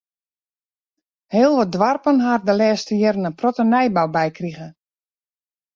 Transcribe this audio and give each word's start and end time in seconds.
Heel 1.35 1.53
wat 1.57 1.71
doarpen 1.75 2.17
ha 2.25 2.31
der 2.37 2.45
de 2.47 2.53
lêste 2.61 2.93
jierren 2.99 3.27
in 3.29 3.37
protte 3.39 3.63
nijbou 3.71 4.07
by 4.15 4.27
krige. 4.37 4.67